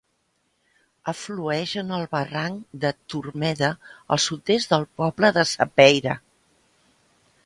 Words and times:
Aflueix 1.11 1.73
en 1.81 1.91
el 1.97 2.05
barranc 2.15 2.79
de 2.85 2.91
Turmeda 3.13 3.69
al 4.17 4.23
sud-oest 4.27 4.73
del 4.75 4.87
poble 5.03 5.31
de 5.37 5.45
Sapeira. 5.51 6.17